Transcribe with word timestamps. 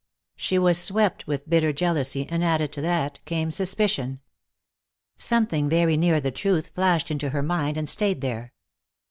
She 0.35 0.57
was 0.57 0.79
swept 0.79 1.27
with 1.27 1.47
bitter 1.47 1.71
jealousy, 1.71 2.27
and 2.27 2.43
added 2.43 2.73
to 2.73 2.81
that 2.81 3.19
came 3.25 3.51
suspicion. 3.51 4.19
Something 5.19 5.69
very 5.69 5.95
near 5.95 6.19
the 6.19 6.31
truth 6.31 6.71
flashed 6.73 7.11
into 7.11 7.29
her 7.29 7.43
mind 7.43 7.77
and 7.77 7.87
stayed 7.87 8.21
there. 8.21 8.51